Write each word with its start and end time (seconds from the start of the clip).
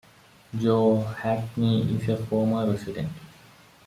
Joe 0.59 1.01
Hackney 1.03 1.83
is 1.95 2.09
a 2.09 2.17
former 2.25 2.71
resident. 2.71 3.09